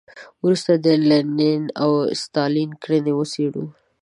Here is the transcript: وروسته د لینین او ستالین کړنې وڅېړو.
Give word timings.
وروسته 0.43 0.71
د 0.85 0.87
لینین 1.09 1.63
او 1.81 1.91
ستالین 2.23 2.69
کړنې 2.83 3.13
وڅېړو. 3.15 3.65